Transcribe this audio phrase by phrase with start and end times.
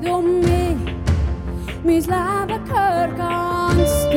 [0.00, 0.94] geht nicht um mich.
[1.84, 4.10] Mein Leben gehört ganz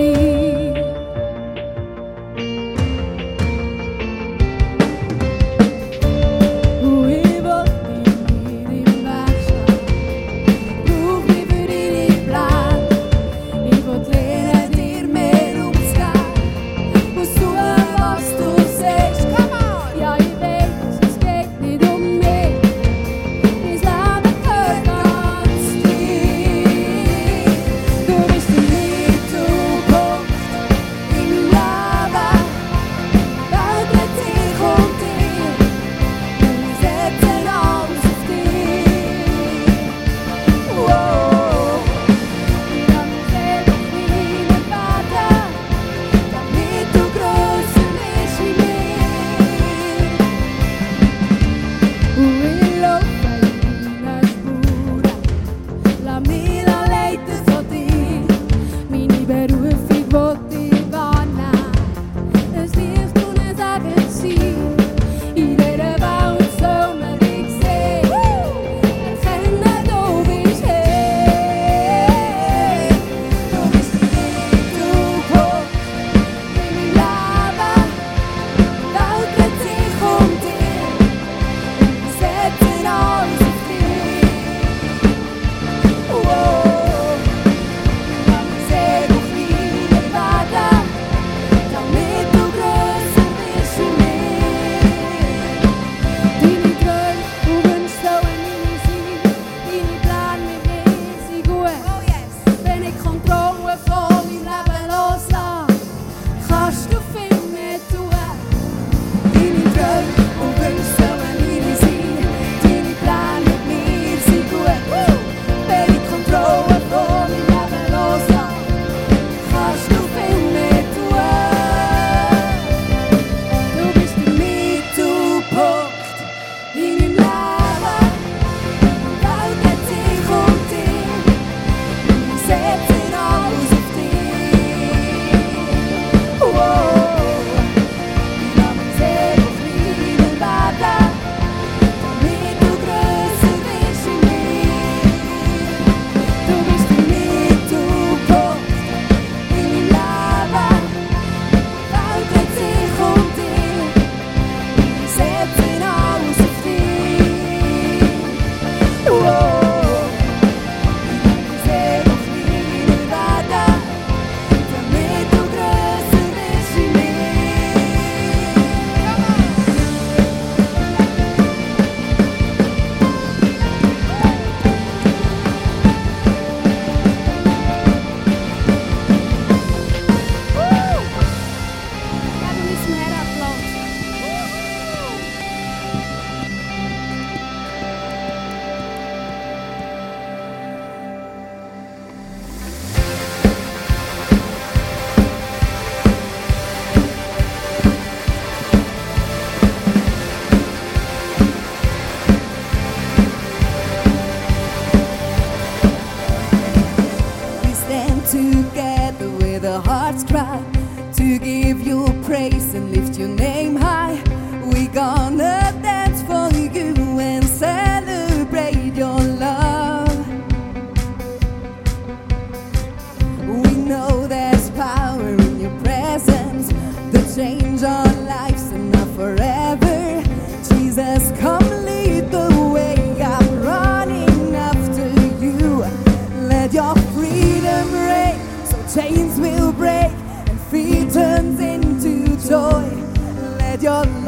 [243.82, 244.21] Yar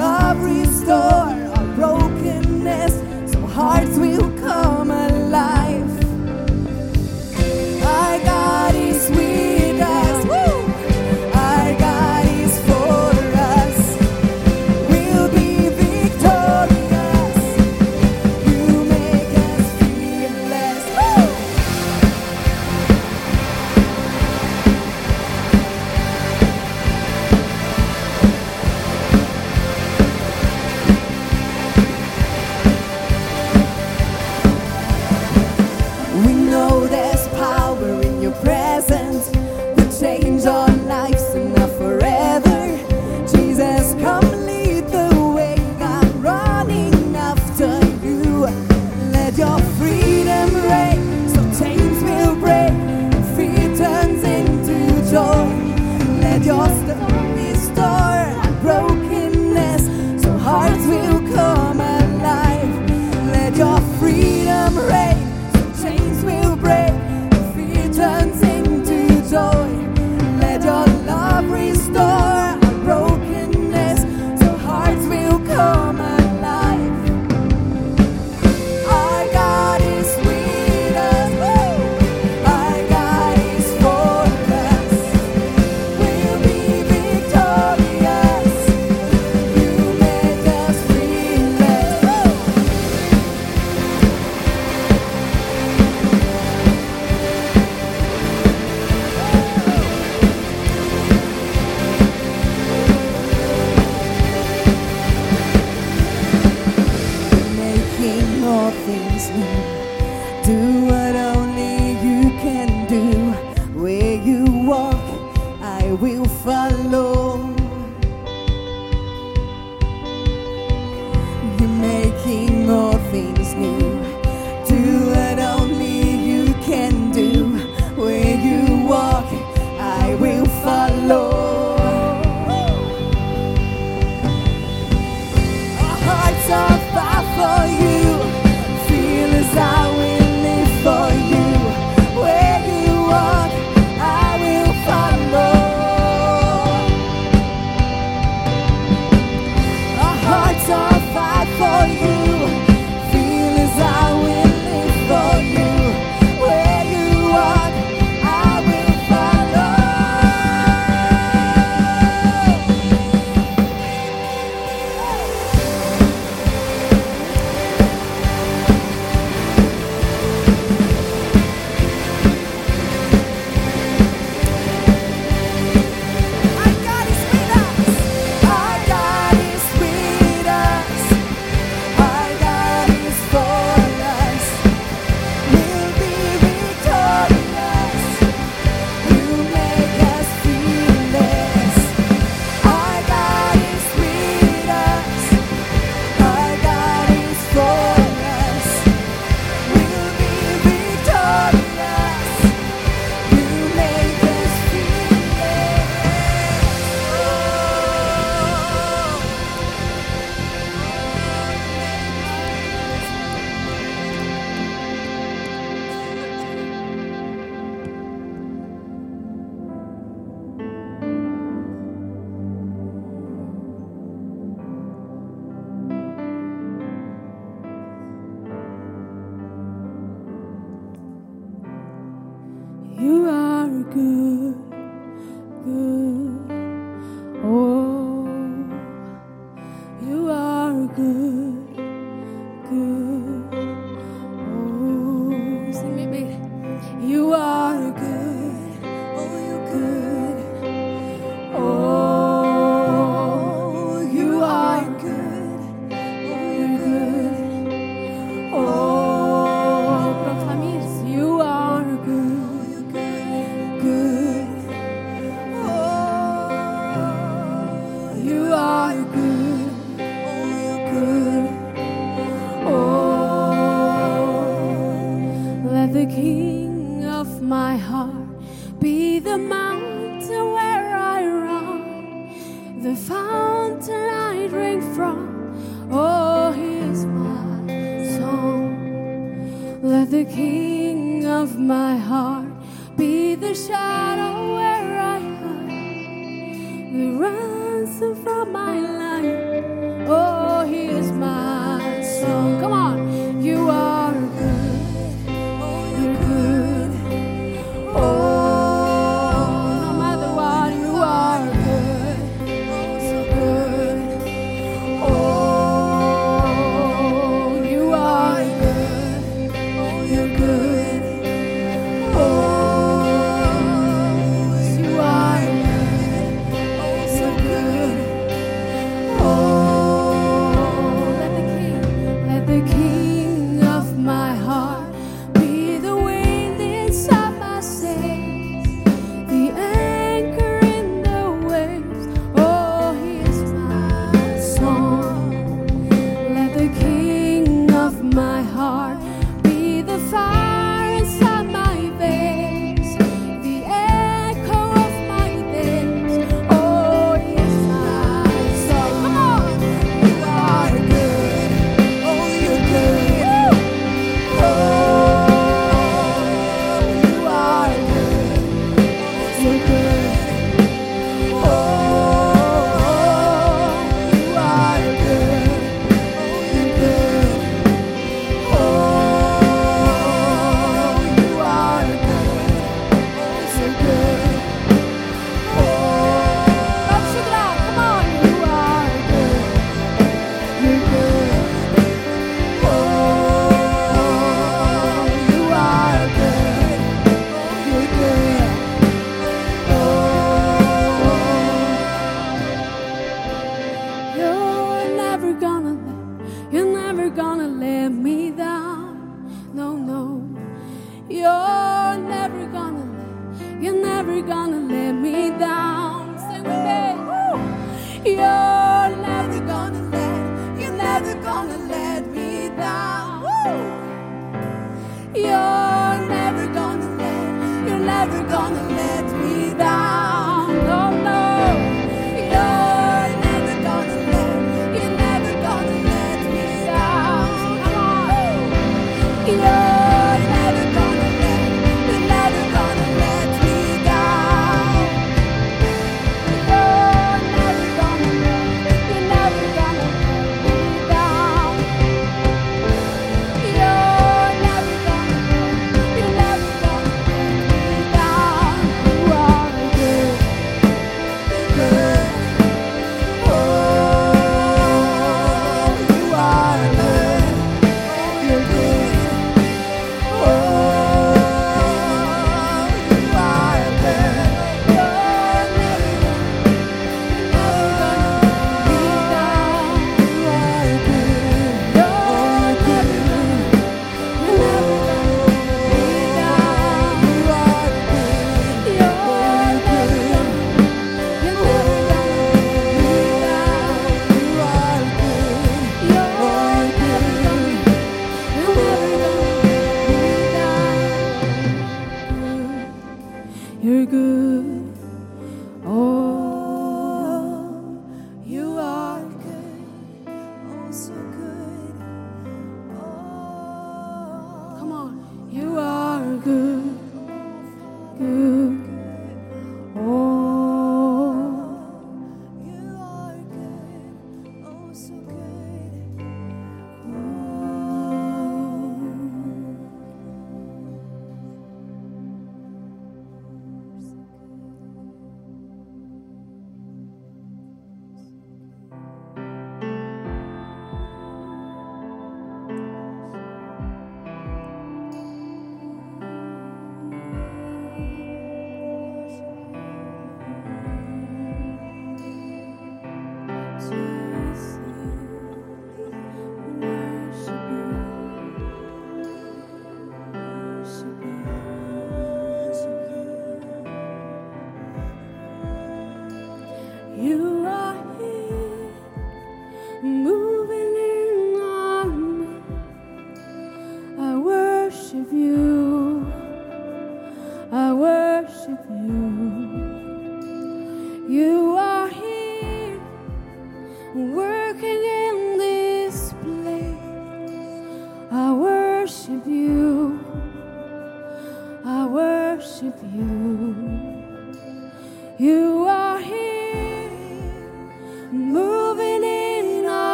[298.12, 298.83] from my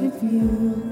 [0.00, 0.82] worship you.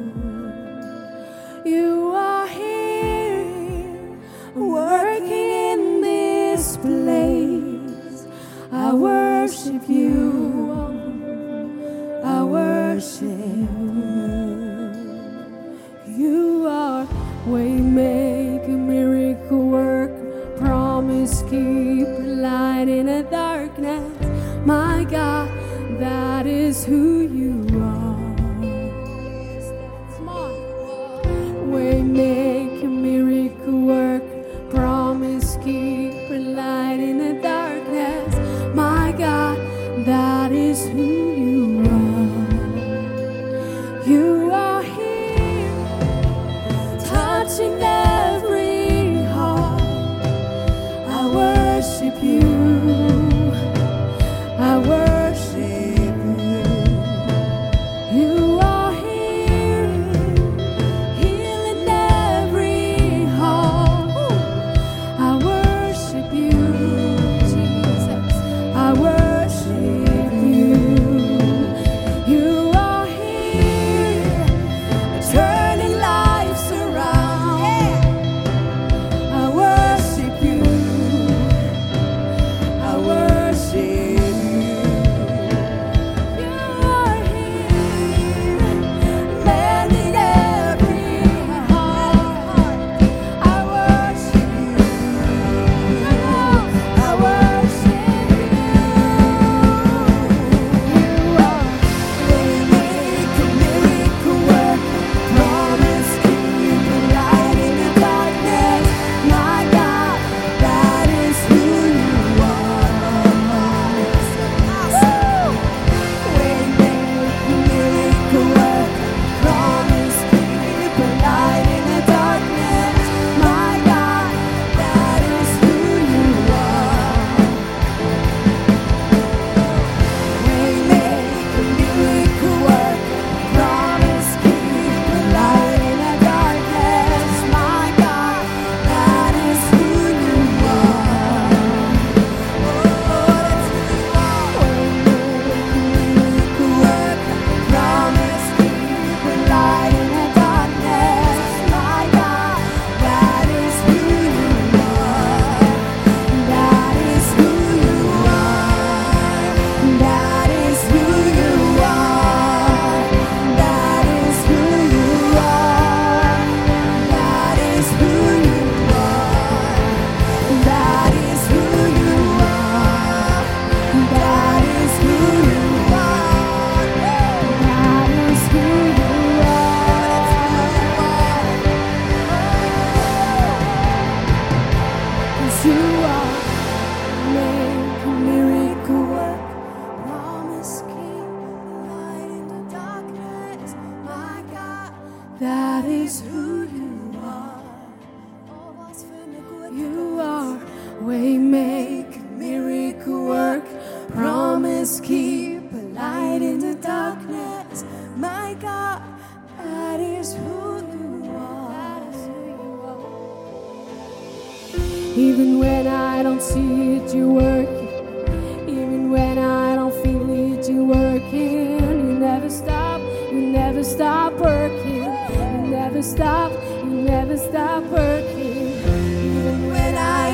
[1.65, 4.19] You are here,
[4.55, 8.27] working in this place.
[8.71, 10.50] I worship you.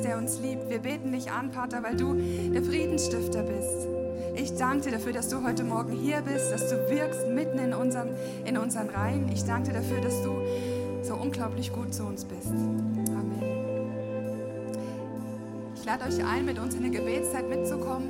[0.00, 0.70] bist, der uns liebt.
[0.70, 3.86] Wir beten dich an, Vater, weil du der Friedensstifter bist.
[4.34, 7.74] Ich danke dir dafür, dass du heute Morgen hier bist, dass du wirkst mitten in
[7.74, 8.08] unseren,
[8.44, 9.28] in unseren Reihen.
[9.32, 10.36] Ich danke dir dafür, dass du
[11.02, 12.48] so unglaublich gut zu uns bist.
[12.48, 13.42] Amen.
[15.74, 18.08] Ich lade euch ein, mit uns in die Gebetszeit mitzukommen.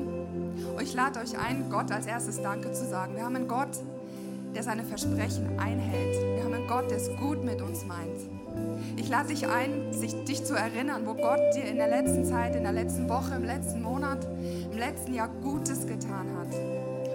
[0.77, 3.17] Und ich lade euch ein, Gott als erstes Danke zu sagen.
[3.17, 3.81] Wir haben einen Gott,
[4.55, 6.21] der seine Versprechen einhält.
[6.37, 8.40] Wir haben einen Gott, der es gut mit uns meint.
[8.97, 12.55] Ich lade dich ein, sich, dich zu erinnern, wo Gott dir in der letzten Zeit,
[12.55, 14.27] in der letzten Woche, im letzten Monat,
[14.71, 16.55] im letzten Jahr Gutes getan hat.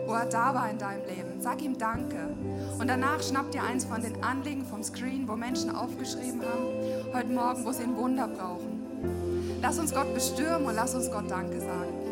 [0.08, 1.42] Wo er da war in deinem Leben.
[1.42, 2.30] Sag ihm Danke.
[2.80, 7.30] Und danach schnapp dir eins von den Anliegen vom Screen, wo Menschen aufgeschrieben haben, heute
[7.30, 9.60] Morgen, wo sie ein Wunder brauchen.
[9.62, 12.06] Lass uns Gott bestürmen und lass uns Gott Danke sagen.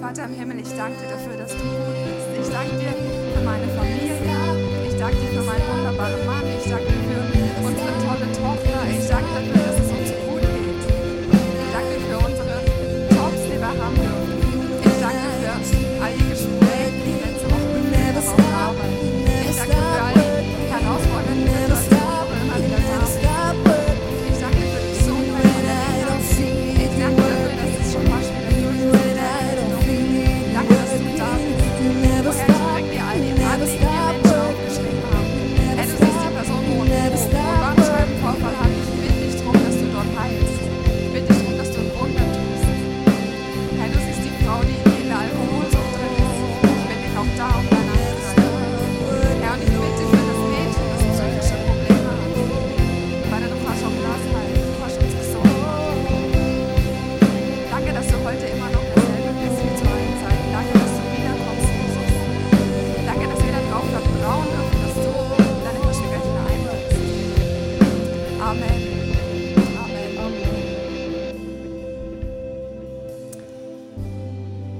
[0.00, 2.48] Vater im Himmel, ich danke dir dafür, dass du gut bist.
[2.48, 2.92] Ich danke dir
[3.34, 4.04] für meine Familie.
[4.86, 6.42] Ich danke dir für meinen wunderbaren Mann.
[6.62, 7.03] Ich danke dir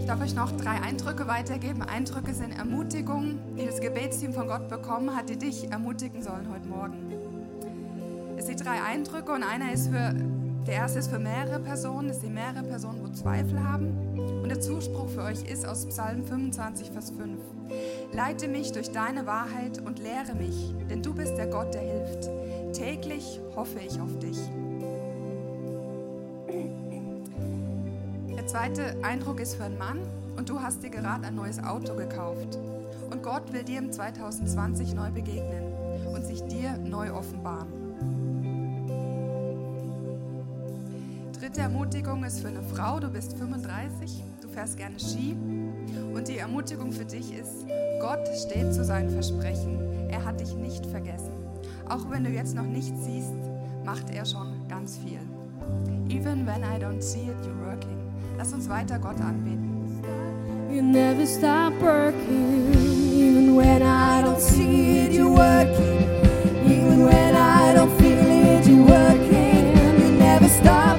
[0.05, 1.81] Ich darf euch noch drei Eindrücke weitergeben.
[1.81, 6.69] Eindrücke sind Ermutigungen, die das Gebetsteam von Gott bekommen hat, die dich ermutigen sollen heute
[6.69, 8.37] Morgen.
[8.37, 10.15] Es sind drei Eindrücke und einer ist für,
[10.67, 14.19] der erste ist für mehrere Personen, es sind mehrere Personen, wo Zweifel haben.
[14.43, 17.41] Und der Zuspruch für euch ist aus Psalm 25, Vers 5.
[18.13, 22.31] Leite mich durch deine Wahrheit und lehre mich, denn du bist der Gott, der hilft.
[22.75, 24.39] Täglich hoffe ich auf dich.
[28.55, 29.99] Zweite Eindruck ist für einen Mann
[30.37, 32.57] und du hast dir gerade ein neues Auto gekauft.
[33.11, 35.73] Und Gott will dir im 2020 neu begegnen
[36.15, 37.67] und sich dir neu offenbaren.
[41.33, 43.01] dritte Ermutigung ist für eine Frau.
[43.01, 45.37] Du bist 35, du fährst gerne Ski.
[46.15, 47.67] Und die Ermutigung für dich ist,
[48.01, 50.09] Gott steht zu seinen Versprechen.
[50.11, 51.33] Er hat dich nicht vergessen.
[51.89, 53.35] Auch wenn du jetzt noch nichts siehst,
[53.85, 55.19] macht er schon ganz viel.
[56.09, 58.04] Even when I don't see it, you're working.
[58.37, 60.03] Lass uns weiter Gott anbeten.
[60.71, 62.73] You never stop working,
[63.15, 66.09] even when I don't see it, you're working.
[66.67, 69.77] Even when I don't feel it, you're working.
[70.01, 70.99] You never stop,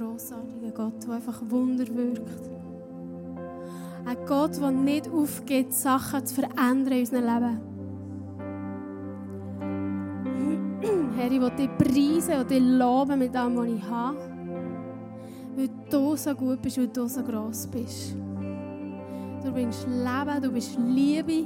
[0.00, 2.50] grossartiger Gott, der einfach Wunder wirkt.
[4.06, 7.60] Ein Gott, der nicht aufgeht, Sachen zu verändern in unserem Leben.
[11.16, 14.16] Herr, ich will dich preisen und dich loben mit allem, was ich habe.
[15.54, 18.16] Weil du so gut bist, weil du so gross bist.
[19.44, 21.44] Du bringst Leben, du bist Liebe.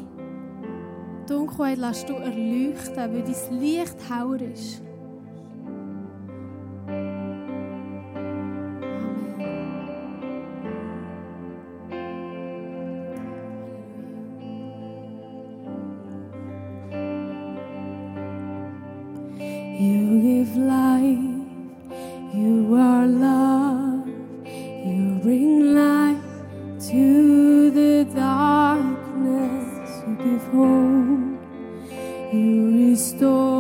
[1.27, 4.84] Dunkelheit lässt du erleuchten, weil dein Licht heller ist.
[30.55, 31.39] home.
[32.33, 33.54] You restore.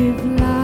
[0.00, 0.59] Give life,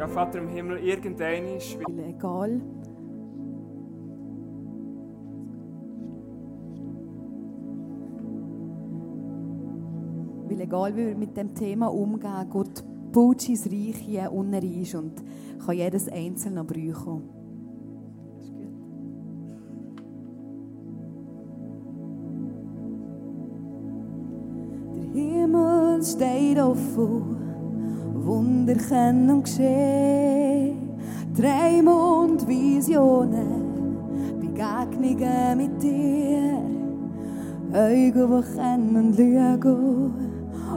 [0.00, 1.76] Ja, Vater im Himmel, irgendein ist.
[2.08, 2.62] Egal.
[10.48, 12.82] Weil egal, wie wir mit dem Thema umgehen, Gott
[13.12, 15.22] baut sein Reich hier unten rein und
[15.66, 17.28] kann jedes Einzelne brauchen.
[24.94, 27.39] Der Himmel steht offen
[28.24, 30.76] Wunder können geschehen,
[31.34, 33.96] Träume und Visionen,
[34.40, 36.60] Begegnungen mit dir,
[37.72, 40.30] Augen, die kennen und schauen,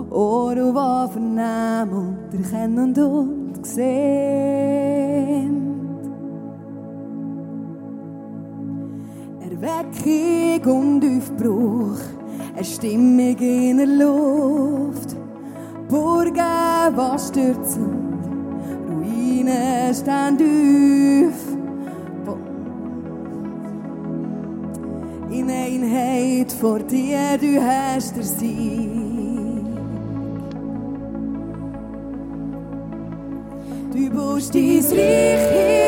[0.10, 4.94] Ohren, die vernehmen und erkennen und sehen.
[9.42, 12.00] Erweckung und Aufbruch,
[12.56, 15.13] eine Stimmung in der Luft,
[15.94, 17.86] Burgen, die stürzen,
[18.90, 21.36] Ruinen stehen tief.
[25.30, 28.90] In Einheit vor dir, du hast der Sieg.
[33.94, 35.83] Du baust dein Reich hier.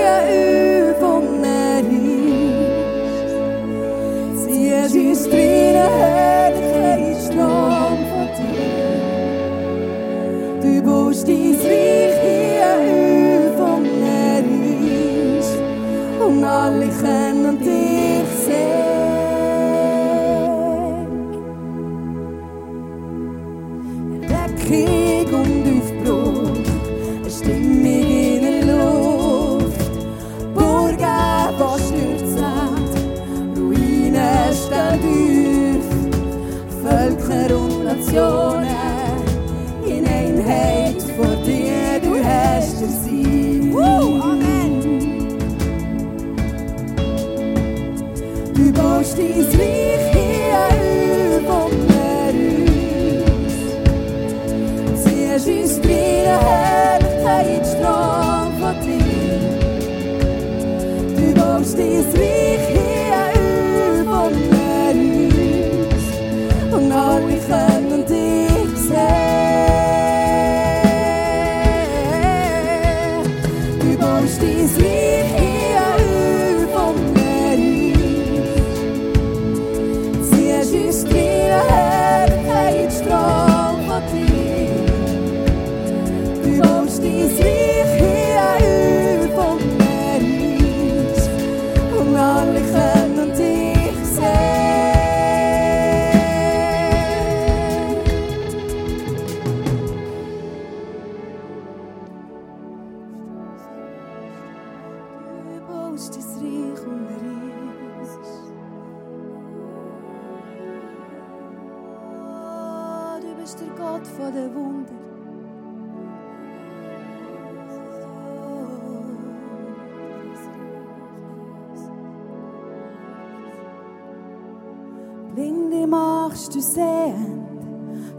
[126.76, 127.46] Sehend,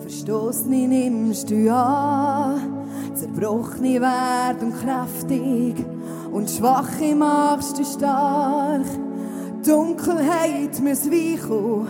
[0.00, 2.60] Verstoßene nimmst du an,
[3.14, 5.84] Zerbrochene werden kräftig
[6.32, 8.86] und Schwache machst du stark.
[9.64, 11.88] Dunkelheit muss weichen,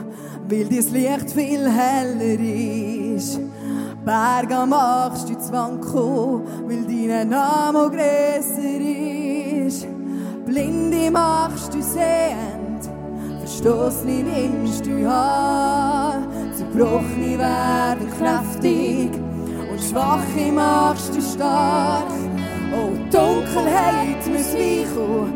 [0.49, 3.41] weil dein Licht viel heller ist.
[4.05, 8.81] Berge machst du zu wanken, weil dein Name grösser
[9.67, 9.87] ist.
[10.47, 12.89] Blinde machst du sehend,
[13.41, 16.29] Verstoßene nimmst du an,
[16.77, 19.11] Zerbrochene werden kräftig
[19.71, 22.05] und Schwache machst du stark.
[22.71, 25.33] Oh, Dunkelheit muss weichen,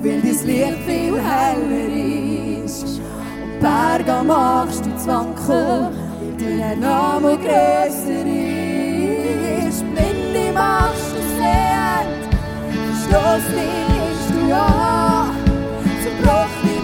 [0.00, 3.00] weil dein Licht viel heller ist.
[3.42, 5.88] Und Berge machst du zu wanken,
[6.38, 8.26] weil dein Name grösser
[9.66, 9.84] ist.
[9.94, 12.22] Blinde machst du sehend,
[13.02, 15.34] Stoß nimmst du an.
[16.04, 16.83] Zerbrochene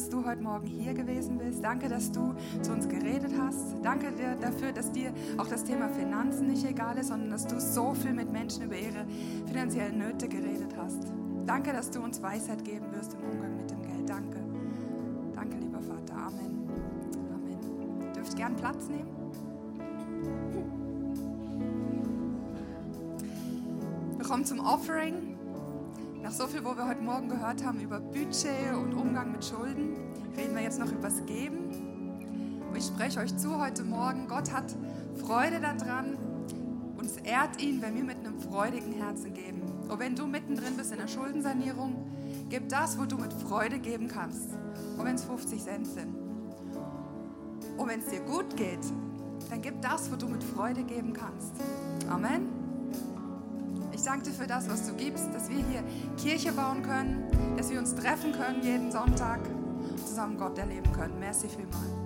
[0.00, 1.62] dass du heute Morgen hier gewesen bist.
[1.62, 3.74] Danke, dass du zu uns geredet hast.
[3.82, 7.60] Danke dir dafür, dass dir auch das Thema Finanzen nicht egal ist, sondern dass du
[7.60, 9.04] so viel mit Menschen über ihre
[9.46, 11.12] finanziellen Nöte geredet hast.
[11.44, 14.08] Danke, dass du uns Weisheit geben wirst im Umgang mit dem Geld.
[14.08, 14.38] Danke.
[15.34, 16.14] Danke, lieber Vater.
[16.14, 16.66] Amen.
[17.34, 18.00] Amen.
[18.00, 19.10] Ihr dürft gern Platz nehmen.
[24.16, 25.29] Wir kommen zum Offering.
[26.30, 29.96] Nach so viel, wo wir heute Morgen gehört haben über Budget und Umgang mit Schulden,
[30.36, 32.62] reden wir jetzt noch übers Geben.
[32.68, 34.76] Und ich spreche euch zu heute Morgen, Gott hat
[35.16, 36.16] Freude daran
[36.96, 39.60] und es ehrt ihn, wenn wir mit einem freudigen Herzen geben.
[39.88, 41.96] Und wenn du mittendrin bist in der Schuldensanierung,
[42.48, 44.50] gib das, wo du mit Freude geben kannst.
[44.96, 46.14] Und wenn es 50 Cent sind.
[47.76, 48.86] Und wenn es dir gut geht,
[49.50, 51.54] dann gib das, wo du mit Freude geben kannst.
[52.08, 52.59] Amen.
[54.00, 55.84] Ich danke dir für das, was du gibst, dass wir hier
[56.16, 61.18] Kirche bauen können, dass wir uns treffen können jeden Sonntag und zusammen Gott erleben können.
[61.20, 61.99] Merci vielmals.